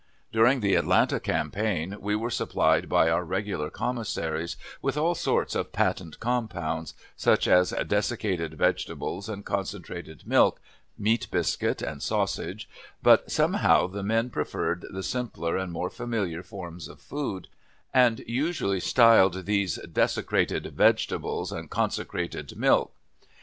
[0.31, 5.71] During the Atlanta campaign we were supplied by our regular commissaries with all sorts of
[5.71, 10.59] patent compounds, such as desiccated vegetables, and concentrated milk,
[10.97, 12.65] meat biscuit, and sausages,
[13.03, 17.47] but somehow the men preferred the simpler and more familiar forms of food,
[17.93, 22.91] and usually styled these "desecrated vegetables and consecrated milk."